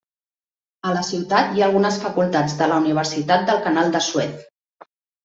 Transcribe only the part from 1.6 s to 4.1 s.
ha algunes facultats de la Universitat del Canal de